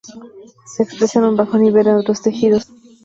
[0.65, 2.67] Se expresa en un bajo nivel en otros tejidos.